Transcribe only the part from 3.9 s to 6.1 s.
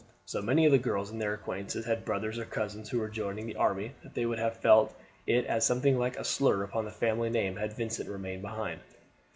that they would have felt it as something